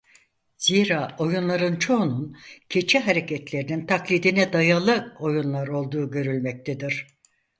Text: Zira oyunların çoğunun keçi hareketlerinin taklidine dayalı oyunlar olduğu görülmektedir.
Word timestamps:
Zira 0.57 1.15
oyunların 1.19 1.75
çoğunun 1.75 2.37
keçi 2.69 2.99
hareketlerinin 2.99 3.85
taklidine 3.85 4.53
dayalı 4.53 5.15
oyunlar 5.19 5.67
olduğu 5.67 6.11
görülmektedir. 6.11 7.07